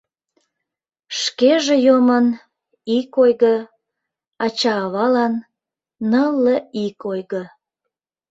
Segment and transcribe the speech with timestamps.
[1.19, 2.25] Шкеже йомын—
[2.97, 3.55] ик ойго,
[4.45, 5.33] ача-авалан—
[6.09, 7.43] нылле ик ойго.